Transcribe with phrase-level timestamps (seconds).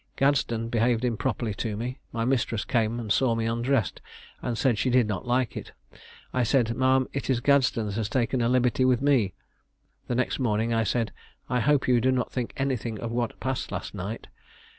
[0.15, 4.01] Gadsden behaved improperly to me; my mistress came and saw me undressed;
[4.43, 5.73] she said she did not like it;
[6.33, 9.35] I said 'Ma'am, it is Gadsden that has taken a liberty with me.'
[10.07, 11.11] The next morning I said,
[11.51, 14.25] 'I hope you do not think anything of what passed last night.'